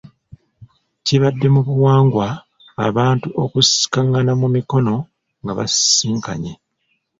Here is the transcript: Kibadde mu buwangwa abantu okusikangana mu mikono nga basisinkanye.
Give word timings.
Kibadde 1.05 1.47
mu 1.55 1.61
buwangwa 1.67 2.27
abantu 2.87 3.27
okusikangana 3.43 4.31
mu 4.41 4.47
mikono 4.55 4.95
nga 5.41 5.51
basisinkanye. 5.57 6.53